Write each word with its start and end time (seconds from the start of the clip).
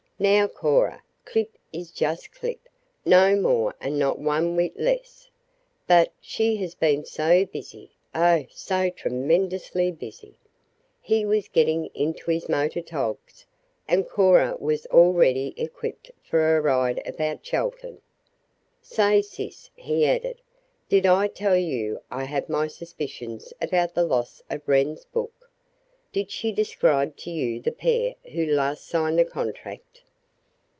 "Now, 0.21 0.45
Cora, 0.47 1.01
Clip 1.25 1.57
is 1.73 1.89
just 1.91 2.31
Clip, 2.31 2.69
no 3.03 3.35
more 3.35 3.73
and 3.81 3.97
not 3.97 4.19
one 4.19 4.55
whit 4.55 4.77
less, 4.79 5.31
but 5.87 6.13
she 6.21 6.57
has 6.57 6.75
been 6.75 7.05
so 7.05 7.43
busy 7.47 7.95
oh, 8.13 8.45
so 8.51 8.91
tremendously 8.91 9.91
busy!" 9.91 10.35
He 11.01 11.25
was 11.25 11.47
getting 11.47 11.87
into 11.95 12.29
his 12.29 12.47
motor 12.47 12.81
togs, 12.83 13.47
and 13.87 14.07
Cora 14.07 14.57
was 14.59 14.85
already 14.91 15.55
equipped 15.57 16.11
for 16.21 16.37
her 16.37 16.61
ride 16.61 17.01
about 17.03 17.41
Chelton. 17.41 17.99
"Say, 18.79 19.23
sis," 19.23 19.71
he 19.75 20.05
added, 20.05 20.39
"did 20.87 21.07
I 21.07 21.29
tell 21.29 21.57
you 21.57 21.99
I 22.11 22.25
have 22.25 22.47
my 22.47 22.67
suspicions 22.67 23.53
about 23.59 23.95
the 23.95 24.05
loss 24.05 24.43
of 24.51 24.61
Wren's 24.67 25.03
book? 25.03 25.49
Did 26.11 26.29
she 26.29 26.51
describe 26.51 27.17
to 27.17 27.31
you 27.31 27.59
the 27.59 27.71
pair 27.71 28.13
who 28.33 28.45
last 28.45 28.85
signed 28.85 29.17
the 29.17 29.25
contract?" 29.25 30.03